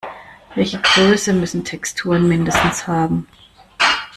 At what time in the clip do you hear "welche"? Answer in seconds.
0.55-0.79